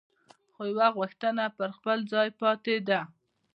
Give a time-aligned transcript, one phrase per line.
[0.53, 2.99] خو یوه غوښتنه پر خپل ځای پاتې ده.